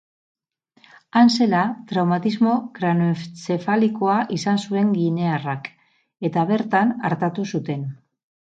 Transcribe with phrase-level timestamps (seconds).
[1.19, 1.59] Han zela,
[1.91, 5.71] traumatismo kraneoentzefalikoa izan zuen ginearrak,
[6.31, 7.89] eta bertan artatu zuten.